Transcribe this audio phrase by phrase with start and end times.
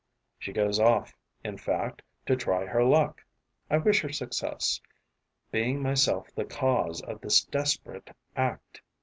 [0.39, 3.23] She goes off, in fact, to try her luck.
[3.69, 4.81] I wish her success,
[5.51, 8.81] being myself the cause of this desperate act.